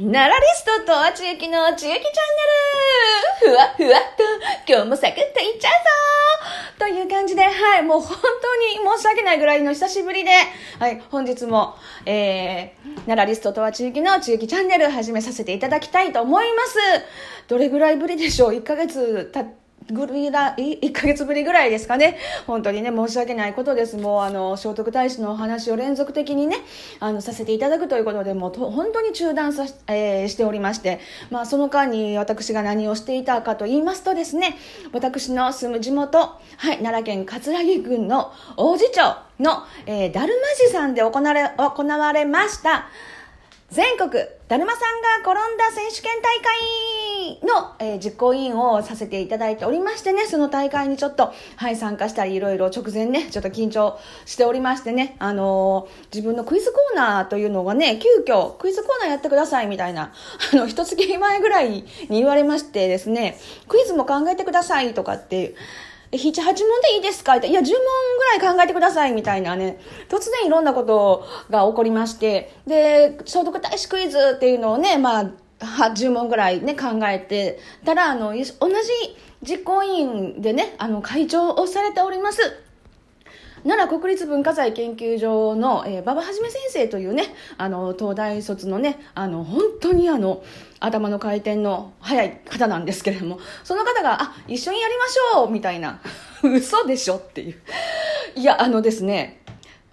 [0.00, 10.30] ナラリストとあちゆきのちゆきチャンネルふわふわっと今日もサクッといっちゃうぞという感じで、はい、もう本当に申し訳ないぐらいの久しぶりで、
[10.78, 11.74] はい、本日も、
[12.06, 16.78] えー、ナラリストとあちゆきのちゆきチャンネル始めさせていただきたいと思います。
[17.48, 22.18] どれぐらいぶりでしょう ?1 ヶ月経って、ぐるいら、 1ヶ月ぶりぐらいですかね。
[22.46, 23.96] 本当にね、申し訳ないことです。
[23.96, 26.56] もう、あの、聖徳太子のお話を連続的にね、
[27.00, 31.00] あの、させていただくということで、もうと、本当に中断さ、えー、しておりまして、
[31.30, 34.56] まあ、その間に私が何をしていたかと言いますとですね、
[34.92, 36.36] 私の住む地元、は
[36.72, 39.02] い、奈良県葛城郡の王子町
[39.40, 42.88] の、えー、だるま寺さんで行われ、行われました、
[43.70, 44.10] 全国
[44.48, 47.01] だるまさんが転んだ選手権大会
[47.42, 60.12] の、えー、実行委員をさせていただいておりましてね、その大会にちょっと、はい、参加したり、いろいろ直前ね、ちょっと緊張しておりましてね、あのー、自分のクイズコーナーというのがね、急遽、クイズコーナーやってくださいみたいな、
[60.52, 65.54] あの、一月前ぐらいに言われましてですね、クイズも考えてくださいとかって、
[66.12, 67.36] 7、8問でいいですか？
[67.36, 67.72] って、いや、10問
[68.38, 75.30] ぐらい考えてくださいみたいなね、突然いろんなことが起こりまして、で、聖徳太子クイズっていうのをね、まあ、
[75.62, 78.46] 10問ぐらいね、考えてたら、あの、同じ
[79.42, 82.40] 実行委員でね、あの、会長をされております。
[83.64, 90.42] 奈良国立文化財研究所の、えー、馬場はじめ先生というね、あの、東大卒のね、あの、本当にあの、
[90.80, 96.00] 頭の回転の速い方なんですけれども、その方が、あ、一緒にやりましょうみたいな、
[96.42, 97.62] 嘘でしょっていう。
[98.34, 99.41] いや、あのですね、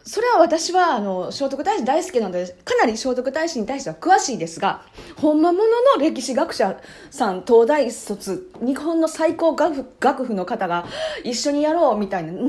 [0.10, 4.82] それは私は、あの、聖徳太子大好きなので、かなり聖徳太子に対しては詳しいですが、
[5.18, 5.66] 本間もの
[5.98, 10.88] の歴史学者さん、東大卒、日本の最高学府学府の方が
[11.24, 12.48] 一緒にやろうみたいな、何を突っ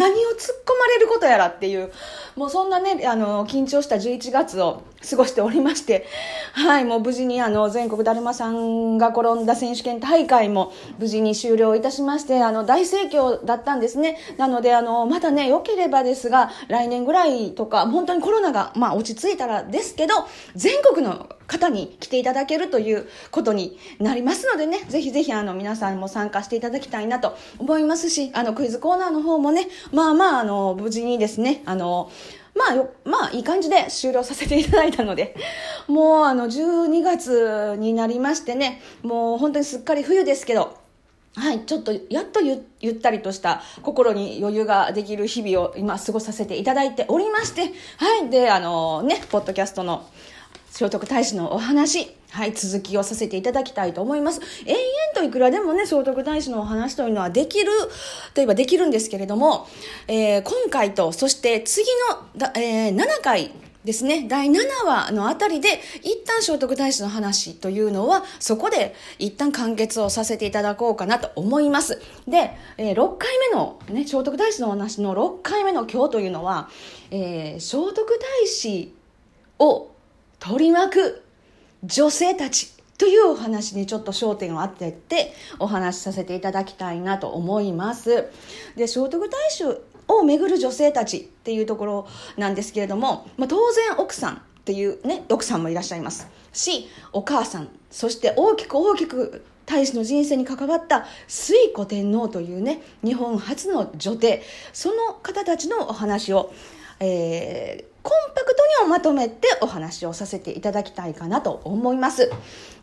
[0.64, 1.92] 込まれることやらっていう、
[2.34, 6.06] もうそんなね、あの、緊張した11月を過ごしておりまして、
[6.52, 14.18] はい、もう無事にあの、全国だるまさんが転んだ選手権大会も無事に終了いたしまして、あの、大盛況だったんですね。
[14.36, 20.14] なので、あの、またね、良ければですが、来年ぐらいとか、本当にコロナが、まあ、落ち着いたらですけど、
[20.54, 32.10] 全国の方に来ていただけるということになりますのでね、ぜひぜひあの皆さんも参加していただきたいなと思いますし、あのクイズコーナーの方もね、まあまああの無事にですね、あの、
[32.54, 35.34] まあよ、まあいい感じで終了させていただいたので、
[35.88, 40.78] もうあの12月になりましてね、もう本当にすっかり冬ですけど、
[41.34, 50.06] はい、ちょっとやっとゆゆったりとした心に余裕ができる日々を今過ごさせていただいておりまして、はい、で、あのね、ポッドキャストの
[50.70, 54.40] 聖徳太子のお話、はい、続きをさせていただきたいと思います。
[54.64, 54.80] 延々
[55.14, 57.70] といくらでもね、聖徳太子のお話というのはできる、
[58.34, 59.66] といえばできるんですけれども、
[60.06, 61.86] えー、今回と、そして次
[62.36, 63.52] の、えー、7回、
[63.84, 71.98] ですね、第7話のあたりで、一旦聖徳太子の話というのは、そこで一旦完結をさせていただこうかなと思います。
[72.28, 76.68] で、えー、6回目の、ね、聖徳太子のお話の6回目の今日というのは、
[77.10, 78.94] えー、聖徳太子
[79.58, 79.88] を
[80.40, 81.22] 取り巻く
[81.84, 88.28] 女性たちというお話にちょっと焦点を当ててお話しさせていただきたいなと思います。
[88.76, 104.42] で、聖徳太子を巡る女性たちっていうところなんですけれども、まあ、当然奥さんっていうね、奥さんもいらっしゃいますし、お母さん、そして大きく大きく大使の人生に関わった推古天皇というね、日本初の女帝、
[104.72, 106.52] その方たちのお話を、
[106.98, 112.30] えー、コンパクトにまとめてお話をさせていただきたいかなと思います。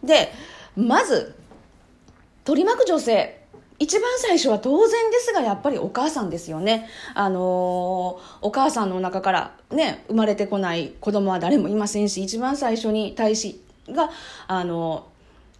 [0.03, 0.31] で、
[0.75, 1.35] まず、
[2.45, 3.37] 取り巻く女性、
[3.79, 6.87] 一番最初は当然ですがやっぱりお母さんですよね。
[7.13, 14.09] あのー、お母さんの中からね、生まれてこない子供は誰もいませんし、一番最初に大使が、
[14.47, 15.07] あの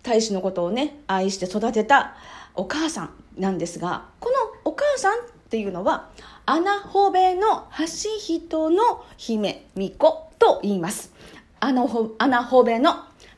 [0.03, 2.15] ー、大使のことをね、愛して育てた
[2.55, 4.35] お母さんなんですが、この
[4.71, 6.09] お母さんっていうのは、
[6.49, 7.85] 穴ほべの橋
[8.17, 11.11] 人の姫巫女と言います。
[11.59, 12.93] 穴ほ穴ほべの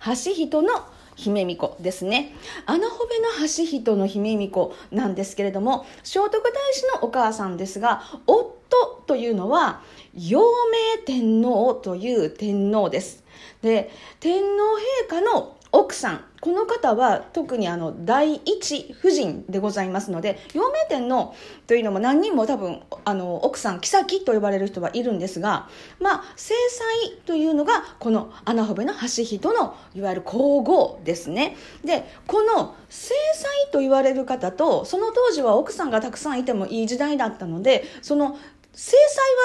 [0.06, 0.70] 橋人の
[1.16, 2.36] 姫巫女ですね。
[2.68, 9.82] 穴ほべの橋人の姫巫女なんですけれども、聖徳太子のお母さんですが、夫というのは、
[10.14, 13.24] 陽明天皇という天皇です。
[13.64, 13.90] で、
[14.20, 14.48] 天皇
[15.08, 21.36] 陛下の奥さんこの方は特にあの第一夫人でございますので陽明天皇
[21.68, 25.68] というのも何人も多分あの奥さん妃と呼ばれる人はいるんですが
[26.00, 31.58] まあ正妻というのがこの穴穂部の橋人のいわゆる皇后ですね。
[31.84, 38.38] でこの正妻と言われる方とその当時は奥さんがたくさんいてもいい時代だったのでその
[38.74, 38.96] 正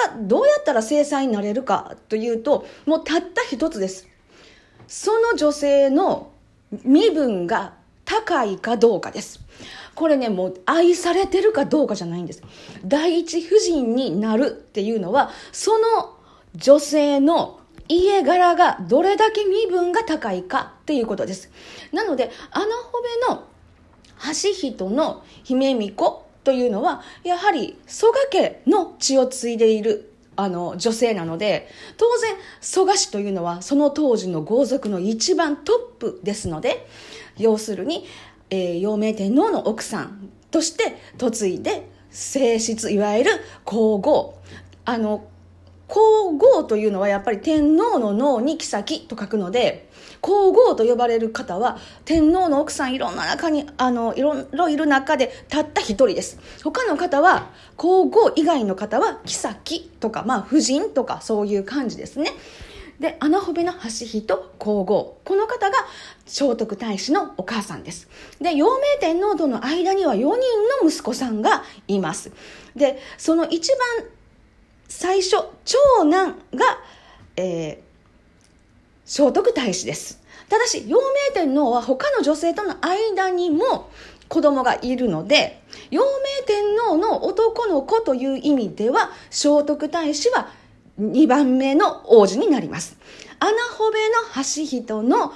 [0.06, 4.08] 妻はどうやったら正妻になれるかというともうたった一つです。
[4.86, 6.33] その女性の
[6.84, 7.74] 身分が
[8.04, 9.40] 高いかどうかです。
[9.94, 12.42] これね、もう愛されてるかどうかじゃないんです。
[12.84, 16.16] 第一夫人になるっていうのは、その
[16.56, 21.50] 女性の家柄がどれだけ身分が高いかっていうことです。
[21.92, 22.72] なので、穴穂
[23.28, 23.44] 部の
[24.26, 36.86] 橋人の姫巫女というのは、やはり蘇我家の血を継いでいるあの女性なので当然蘇我氏というのはその当時の豪族の一番トップですので
[37.36, 38.06] 要するに、
[38.50, 43.30] えー、陽明天皇の奥さんとして嫁いで正室いわゆる
[43.64, 44.38] 皇后。
[44.86, 45.26] あの
[45.88, 49.88] 皇后というのはやっぱり天皇の脳に妃と書くので
[50.24, 51.76] 皇后と呼ばれる方は
[52.06, 56.38] 天皇の奥さんいろんな中にあのいろいろいる中でたった一人です。
[56.62, 62.30] 他の方は皇后以外の方は妃とかまあ夫人とかそういう感じですね。
[62.98, 65.18] で穴穂部の橋人皇后。
[65.24, 65.76] この方が
[66.24, 68.08] 聖徳太子のお母さんです。
[68.40, 70.26] で陽明天皇との間には4人
[70.82, 72.32] の息子さんがいます。
[72.74, 73.68] でその一
[73.98, 74.06] 番
[74.88, 75.36] 最初
[75.66, 76.78] 長男が、
[77.36, 77.93] えー、
[79.04, 80.22] 聖徳太子です。
[80.48, 81.04] ただし、陽明
[81.34, 83.90] 天皇は他の女性との間にも
[84.28, 90.48] 子供がいるので、陽明天皇の男の子という意味では、聖徳太子は
[90.98, 92.96] 2番目の王子になります。
[93.40, 94.02] 穴穂部の
[94.36, 95.32] 橋人の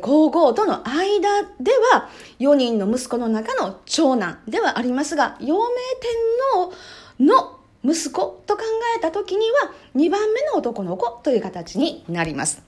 [0.00, 2.08] 皇后との間では
[2.40, 5.60] 4人の息子の中の長男ではありますが、陽明
[6.00, 6.10] 天
[6.52, 6.72] 皇
[7.20, 8.62] の息子と考
[8.96, 12.67] えた時には2番目の男の子という形になります。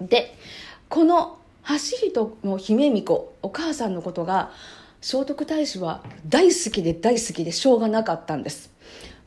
[0.00, 0.34] で
[0.88, 4.50] この橋人の姫巫女お母さんのことが
[5.00, 8.70] 聖徳太子は大好きで大好きでしょうがなかったんです。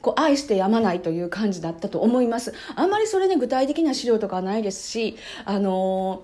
[0.02, 2.54] こう愛してやまないという感じだったと思います。
[2.76, 6.24] あんまりそれね具体的な資料とかはないですしあの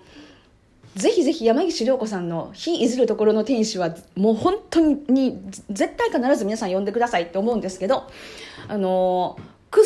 [0.96, 5.40] ー、ぜひぜひ山岸涼子さんの「非いずるところの天使」はもう本当に
[5.70, 8.10] 絶対必ず皆さん読んでくださいって思うんですけど
[8.68, 9.84] あのー、くっ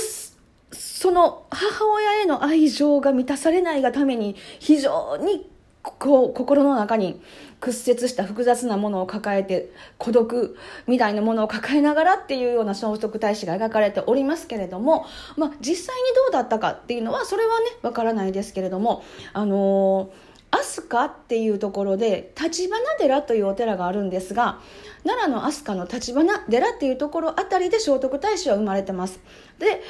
[1.01, 5.49] その母親への愛情が満たされないがために非常に
[5.81, 7.19] こう心の中に
[7.59, 10.55] 屈折した複雑なものを抱えて孤独
[10.85, 15.07] みたいなものを抱えながらっていうような聖徳太子が描かれておりますけれども、
[15.37, 19.03] まあ、実際にどうだったかっていうのはそれはねわからないですけれども
[19.33, 20.11] あの
[20.51, 24.59] 飛鳥っていうところで立花寺というお寺があるんですが
[25.03, 29.19] 奈良の飛鳥の立花寺っていうところあたりで聖徳太子は生まれてます
[29.59, 29.81] で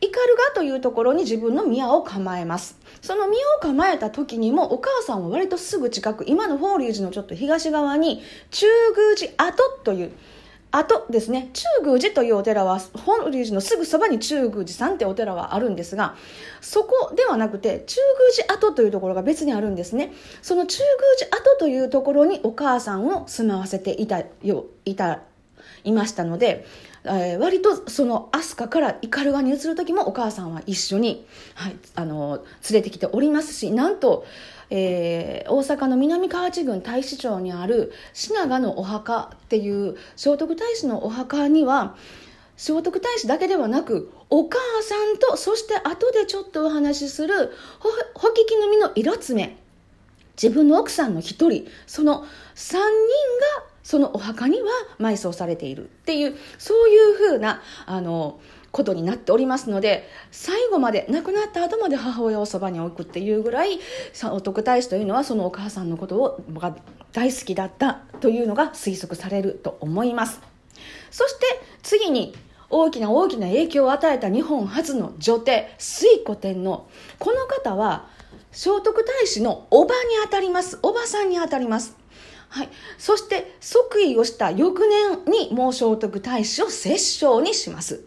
[0.00, 2.78] 斑鳩というところに自分の宮を構えます。
[3.00, 8.66] その宮を構えた時にもお母さんは割とすぐ近く、今の法隆寺のちょっと東側に中
[8.96, 10.12] 宮寺跡という、
[10.76, 11.50] 跡ですね。
[11.52, 16.16] 中宮寺というお寺は、法隆寺のすぐそばに中宮寺さんってお寺はあるんですが、
[16.60, 18.00] そこではなくて、中
[18.46, 20.12] 宮寺跡というところが別にあるんですね。
[20.42, 25.20] その中宮寺跡というところにお母さんを住まわせていたよ、いた、
[25.84, 26.66] いましたので、
[27.04, 34.24] えー、割とその飛鳥から斑鳩に移る時もお母さんは一緒に、はい、あの連れてきておりますしなんと、
[34.70, 41.96] えー、大阪の南河内郡太子町にある品川のお墓っていう聖徳太子のお墓には
[42.56, 47.52] 聖徳太子だけではなくお母さんとそして後でちょっとお話しする
[48.14, 49.56] ほききの実の色爪。
[50.40, 51.68] 自分の奥さんの一人。
[51.86, 52.84] その3人が
[53.84, 54.68] そのお墓には
[54.98, 58.40] 埋葬されているっていうそういうふうなあの
[58.74, 63.78] ことになっておりますので最後まで亡くなった後まで母親をそばに置くっていうぐらい
[64.12, 66.76] 聖徳太子というのはそのお母さんのことをが
[67.12, 70.40] 大好きだったというのが推測されると思います。
[71.12, 71.46] そして
[71.84, 72.34] 次に
[72.68, 76.88] 大きな大きな影響を与えた日本初の女帝推古天皇。
[77.20, 78.08] この方は
[78.50, 80.80] 聖徳太子のおばにあたります。
[80.82, 81.96] おばさんにあたります。
[82.48, 88.04] はい、そして即位をした翌年にもう聖徳太子を摂政にします。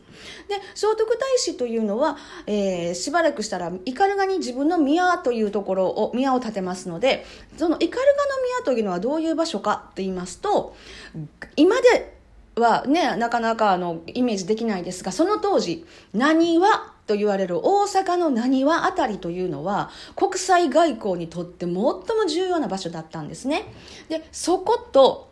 [0.47, 7.25] で聖徳太子というのは、えー、しばらくしたら斑鳩に自分の宮というところを宮を建てますので
[7.57, 8.03] その斑鳩の
[8.43, 10.75] 宮というのはどういう場所かと言いますと
[11.55, 12.17] 今で
[12.55, 23.63] はねなかなかあのイメージできないですがその当時何はと言われる大阪の浪速あたりというのは国際外交にとって最も重要な場所だったんですね。
[24.09, 25.26] で、そこと、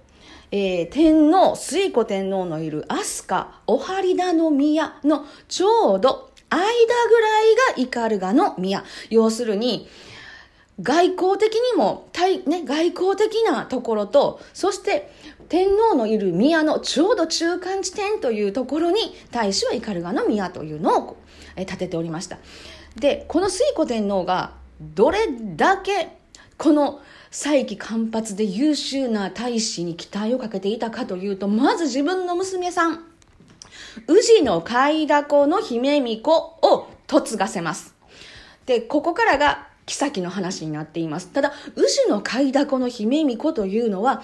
[0.51, 8.83] えー、天皇、水古天皇のいる飛鳥、お張田の宮のちょうど間ぐらいが斑鳩の宮。
[9.09, 9.87] 要するに、
[10.81, 12.09] 外交的にも、
[12.47, 15.11] ね、外交的なところと、そして
[15.47, 21.17] 天皇のいる宮のちょうど中間地点というところに、大使は斑鳩の宮というのを
[21.55, 22.37] 建てておりました。
[22.95, 26.17] で、この水古天皇がどれだけ
[26.57, 27.01] この
[27.37, 33.03] 再起間髪で優秀な大使に期待をかけていたかというと、まず自分の娘さん、
[34.07, 37.93] 宇治の海だこの姫巫女を嫁がせます。
[38.65, 41.27] で、ここからが妃の話になっています。
[41.27, 44.23] ただ、宇治の海だこの姫巫女というのは、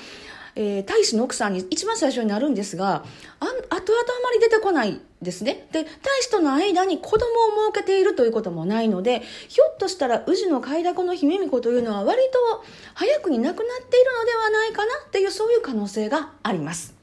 [0.55, 3.03] えー、大使の奥さんに一番最初になるんですが、
[3.39, 3.75] あ後々あ
[4.23, 5.67] まり出てこないですね。
[5.71, 5.89] で、大
[6.21, 16.95] 使との間に子供を設けているということもないので、ひょっとしたら宇治の貝だこの姫巫女というのは割と早くに亡くなっているのではないかなっていうそういう可能性があります。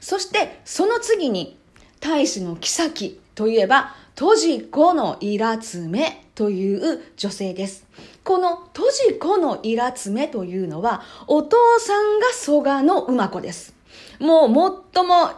[0.00, 1.58] そして、その次に、
[2.00, 7.86] 大使の妃といえば、トジコのイラツメという女性です。
[8.22, 13.74] このトジコのイラツメというのは、お父さんが蘇我の馬子です。
[14.18, 15.30] もう、最も、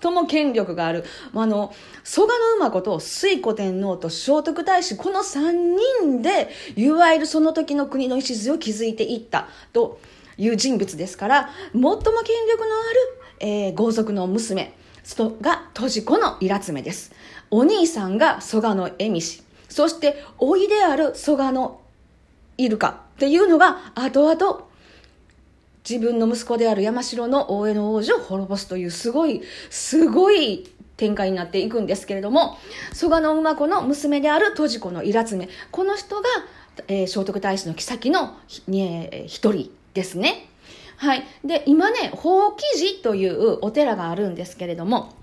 [0.00, 1.04] 最も権力がある。
[1.34, 10.00] あの、蘇我の馬子と水古天皇と聖徳太子、この三人で、いわゆるその時の国の礎を築いていったと
[10.38, 14.72] いう人物ですから、最も権力のある、えー、豪族の娘
[15.40, 17.12] が、トジコのイラツメです。
[17.50, 19.42] お兄さんが蘇我の恵美氏。
[19.68, 21.80] そして、おいである蘇我の
[22.58, 24.66] イルカっていうのが、後々、
[25.88, 32.58] 自分の息子である山城の大江の王子を滅ぼすというすごい、すごい展開になっていくんですけれども、
[32.92, 35.48] 蘇我の馬子の娘である戸子のイラツメ。
[35.70, 36.28] この人が、
[36.88, 40.45] えー、聖徳太子の妃の一、えー、人ですね。
[40.96, 41.24] はい。
[41.44, 45.14] で、今ね、宝記寺というお寺があるんですけれども、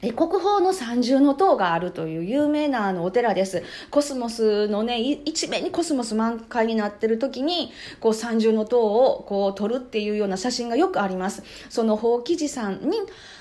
[0.00, 3.64] え国宝の三重の塔があるという有名なあのお寺です。
[3.90, 11.42] コスモスのね、一面にコスモス満開になってる時に、こう三重の塔をこう撮るっていうような写真がよくあります。
[11.68, 12.98] その宝記寺さんに、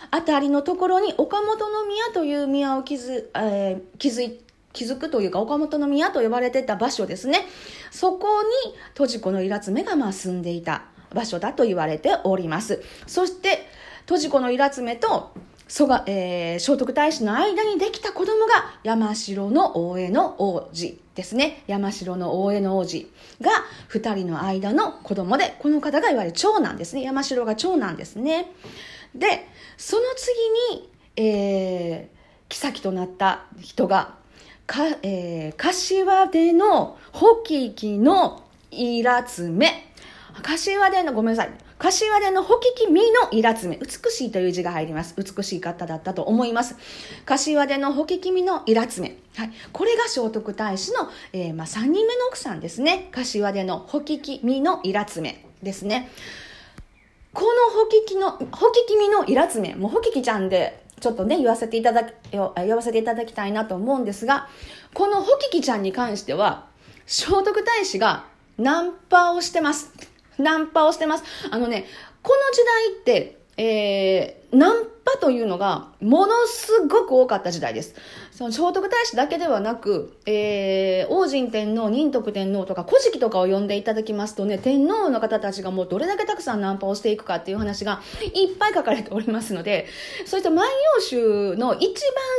[0.10, 4.40] あたりのところに岡本宮という宮を築、えー、築い
[4.74, 7.46] 築くというか岡本宮と呼ばれてた場所ですね。
[7.92, 12.84] そこに、戸治子のイラツメがまあ住んでいた場所だと言われております。
[13.06, 13.68] そして、
[14.06, 15.32] 戸治子のイラツメと
[15.68, 21.64] 蘇我、えー、聖徳太子の間にできた子供が山城の大江の王子ですね。
[21.68, 23.12] 山城の大江の王子
[23.42, 23.52] が
[23.88, 27.02] 二人の間の子供で、この方がいわゆる長男ですね。
[27.02, 28.52] 山城が長男ですね。
[29.14, 29.48] で、
[29.78, 34.16] その次に、えー、妃となった人が、
[34.66, 39.87] か、えー、柏での保木木のイラツメ。
[40.42, 41.54] 柏での、ごめんなさい。
[41.78, 43.78] 柏でのほききみのイラツメ。
[43.78, 45.16] 美しいという字が入ります。
[45.18, 46.76] 美しい方だったと思います。
[47.26, 49.18] 柏でのほききみのイラツメ。
[49.36, 49.52] はい。
[49.72, 53.10] これが聖徳太子の、えー、まあ、3人目の奥さんですね。
[53.12, 56.10] 柏でのほききみのイラツメですね。
[57.34, 59.76] このほききの、ほききみのイラツメ。
[59.76, 64.48] もうほききちゃんで、ちょっとね、言わせていただき、言わせていただきたいなと思うんですが、
[64.94, 66.66] このほききちゃんに関しては、
[67.06, 68.26] 聖徳太子が
[68.58, 69.92] ナンパをしてます。
[70.38, 71.24] ナンパをしてます。
[71.52, 71.86] あのね、
[72.22, 77.96] この時代って、えー、ナンパというのがものすごく多かった時代です。
[78.32, 88.00] その聖徳太子だけではなく、えー、王神天皇、仁徳天皇とか古事記とかを呼んでいただきますとね、天皇の方たちがもうどれだけたくさんナンパをしていくかっていう話が
[88.36, 89.88] いっぱい書かれておりますので、
[90.28, 91.92] そういった万葉集の一番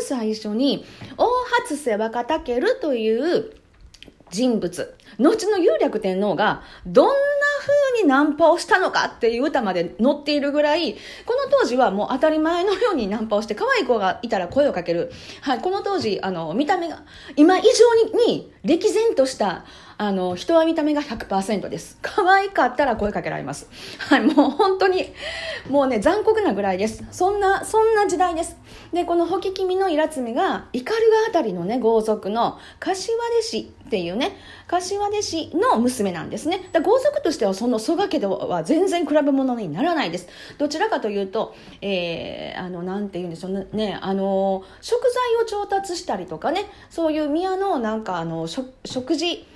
[0.06, 0.84] 最初に、
[1.16, 1.26] 大
[1.62, 3.50] 初瀬若武という
[4.30, 7.14] 人物、後の有略天皇がどんな
[7.60, 10.94] 風にナンパをしたのかっていう歌まで載っているぐらい、
[11.26, 15.10] この当時はもう当たり前のようにナンパをして、可愛い子がいたら声をかける。
[15.40, 17.02] はい、この当時、あの、見た目が、
[17.36, 19.64] 今以上に歴然とした、
[20.00, 21.98] あの、人は見た目が100%です。
[22.02, 23.68] 可愛かったら声かけられます。
[23.98, 25.12] はい、もう本当に、
[25.68, 27.04] もうね、残酷なぐらいです。
[27.10, 28.56] そんな、そんな時代です。
[28.92, 36.68] で、このホキキミのイラツメが、イカルガあたりのね、豪族の柏出氏っていうね、柏出氏の娘なんですね。
[36.72, 40.28] だ豪族としてはその蘇我家では全然比べ物にならないです。
[40.58, 49.46] どちらかというと、えー、あの、なんて言うんでしょうね、あの、食材を調達したりとかね、そういう宮のなんかあの、食事、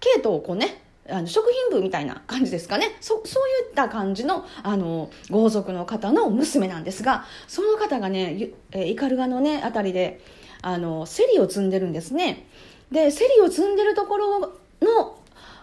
[0.00, 10.20] 系統をこうね、あの食品部みたいな感じですかねそそういった感じのあの豪族の方の娘なんですがその方がね、えイカルガのねあたりで
[10.60, 12.46] あのセリを積んでるんですね
[12.90, 15.18] でセリを積んでるところの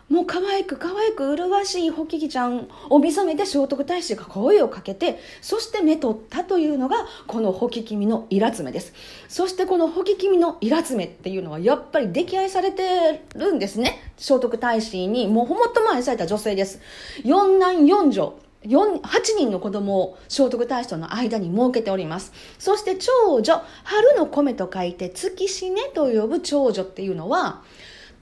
[0.07, 8.93] もう可愛く可愛く麗しいホキキちゃんを見初めて聖徳太子が声をかけて、そして目取ったというのが、このホキキミのイラツメです。
[9.27, 13.99] そしてこのホキキミのイラツメっていうのは、やっぱり溺愛されてるんですね。
[14.17, 16.79] 聖徳太子に、もうほもっとも愛された女性です。
[17.23, 18.44] 四男四女。
[18.65, 19.01] 8
[19.37, 22.31] 人の子供を聖徳太子との間に設けております。
[22.59, 27.63] そして長女、春の米と書いて月死ねと呼ぶ長女っていうのは、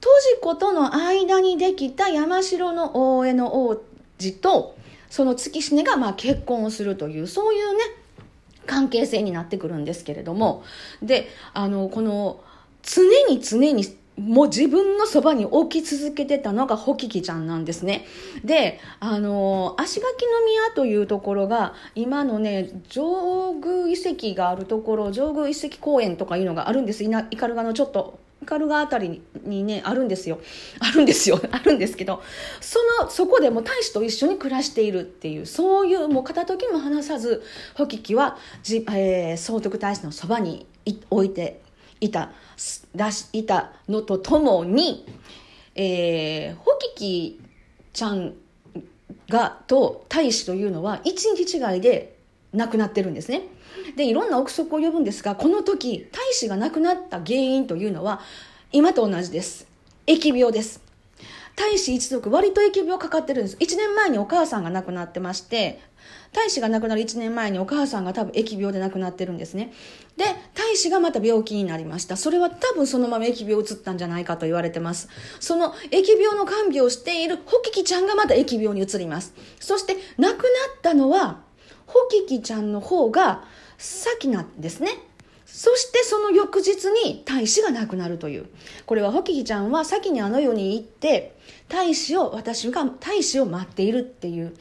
[0.00, 3.82] 治子との間にできた山城の大江の王
[4.18, 4.76] 子と、
[5.08, 7.82] その月死がまあ結婚をするという、そういうね、
[8.66, 10.64] 関係性になってくるんですけれども、
[11.02, 12.40] で、あの、この、
[12.82, 13.84] 常に常に
[14.18, 18.06] もう自分のそばに置き続けてたのがホキキちゃんなんですね。
[18.44, 27.02] で、あの、足垣宮というところが、今のね、上宮遺跡があるところ、上宮遺跡公園とかいうのがあるんです。
[27.02, 30.38] イカルガのちょっとカルガあたりにね、あるんですよ。
[30.80, 31.40] あるんですよ。
[31.50, 32.22] あるんですけど、
[32.60, 37.42] その、そこでも大使と一緒に暮らしているっていう、そういう、もう片時も離さず、
[37.74, 40.66] ホキキは、じえー、総督大使のそばに
[41.10, 41.62] 置いて
[42.04, 42.32] いた、
[42.94, 45.06] 出し、いたのとともに、
[45.74, 47.40] えー、ホキキ
[47.92, 48.34] ちゃん
[49.28, 52.16] が、と大使というのは、一日違いで
[52.52, 53.42] 亡くなってるんですね。
[53.96, 58.20] で、いろんな憶測を呼ぶんですが、この時、大使が亡くなった原因というのは、
[58.72, 59.66] 今と同じです。
[60.06, 60.83] 疫病です。
[61.56, 63.56] 大使一族、割と疫病かかってるんです。
[63.56, 65.80] 1年前にお母さんが亡くなってまして、
[66.32, 69.72] 大使が亡くなる1年前にお母さんが多分疫病で亡くなってるんですね。
[70.16, 72.16] で、大使がまた病気になりました。
[72.16, 75.08] それは多分そのまま疫病移ったんじゃないかと言われてます。
[75.38, 79.32] その疫病の看病をしているホキキちゃんがまた疫病に移ります。
[79.60, 80.42] そして亡くなっ
[80.82, 81.42] たのは、
[81.86, 83.44] ホキキちゃんの方が
[83.78, 84.90] 先なんですね。
[85.56, 88.46] そしてその翌日に大使が亡くなるという。
[88.86, 91.36] これはホキキちゃんは先にあの世に行って、
[91.68, 94.52] 大使を、私が大使を待っているっていう。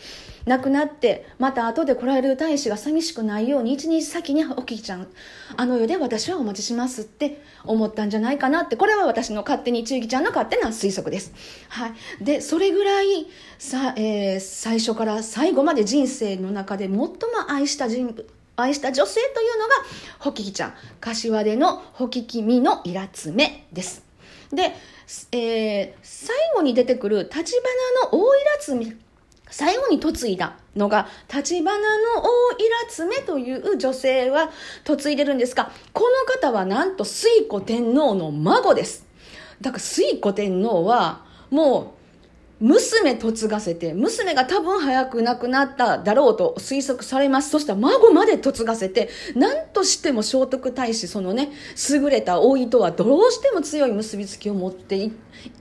[0.46, 5.08] 亡くなって、また後で来られる大使が寂しくないように一日先にホキキちゃん、
[5.58, 11.34] あの世で私はお待ちしますって思ったんじゃないかなって、これは私の勝手に、ちゆきちゃんの勝手な推測です。
[11.70, 11.94] はい。
[12.24, 13.26] で、それぐらい、
[13.58, 17.10] さ、えー、最初から最後まで人生の中で最も
[17.48, 19.74] 愛した人物、愛した女性というのが、
[20.20, 20.74] ホキキちゃん。
[21.00, 24.04] 柏でのホキキミのイラツメです。
[24.52, 24.76] で、
[25.32, 27.56] えー、最後に出てくる立
[28.02, 28.96] 花の大イラツメ、
[29.50, 31.78] 最後に嫁いだのが、立花の
[32.22, 34.52] 大イラツメという女性は
[34.88, 39.06] 嫁いでるんですが、この方はなんと水古天皇の孫です。
[39.62, 42.03] だから水古天皇は、もう、
[42.63, 47.49] 娘嫁がせて、娘が多分早く亡くなっただろうと推測されます。
[47.49, 51.52] そしたら孫まで嫁がせて、何としても聖徳太子、そのね、
[51.89, 55.12] 優れた王位とはどうしても強い結びつきを持って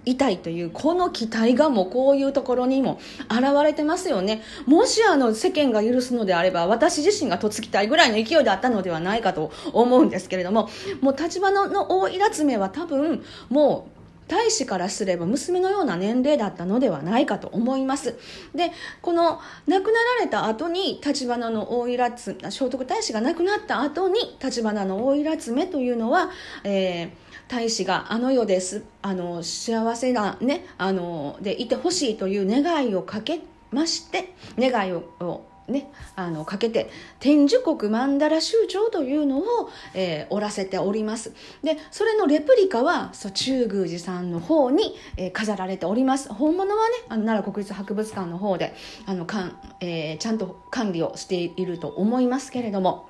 [0.04, 4.40] いたいという、この期待がもうこういうところにも現れてますよね。
[4.66, 10.68] もしあの世間が許すのであれば、私自身が嫁ぎたいぐらいの勢いであったのではないかと思うんですけれども、
[11.00, 14.01] もう立花の大イラつめは多分、もう
[14.32, 18.16] 大使からすれば娘のような年齢だったのではないかと思います。
[18.54, 26.30] で、この亡くなられた後に立花の大入つ、聖徳太子が亡くなった後に立花の大入つめというのは、
[26.64, 27.10] えー、
[27.48, 33.40] 大使があの世です、あの、幸せなね、あの、でいてほしいという願いをかけ
[33.70, 41.32] まして、願いをね、あのかけて天寿国曼荼羅宗長というのを、えー、おらせております。
[41.62, 46.32] でそれのレプリカはそう中宮寺さんの方に、えー、飾られております。
[46.32, 48.74] 本物はねあの奈良国立博物館の方で
[49.06, 53.08] あのかん、えー、ちゃんと管理をしていると思いますけれども。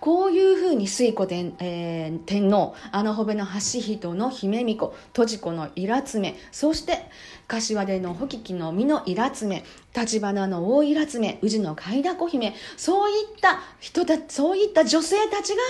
[0.00, 7.04] こういうふうに水古天,、えー、天皇、穴穂部の橋人の姫巫女、戸治子のイラツメ、そして
[7.46, 9.62] 柏でのききの実のイラツメ、
[9.94, 15.62] 立花の大イラツメ、宇治の海田子姫、そういった人たそういった女性たちが、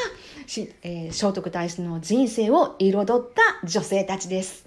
[0.83, 4.65] えー、聖徳太子の人生を彩った女性たちです。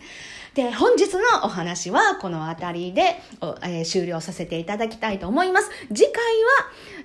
[0.53, 3.19] で、本日のお話はこの辺りで、
[3.63, 5.71] えー、終了させていただきたいと思います。
[5.87, 6.21] 次回は、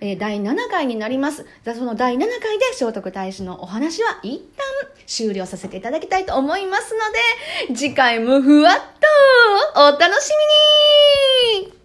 [0.00, 1.46] えー、第7回になります。
[1.64, 4.66] その第7回で聖徳太子のお話は一旦
[5.06, 8.76] 終了させていただきたいと思いますので、次回もふわっ
[9.74, 10.30] とお楽し
[11.56, 11.77] みに